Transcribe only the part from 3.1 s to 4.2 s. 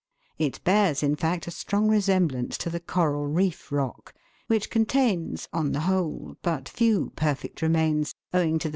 reef rock,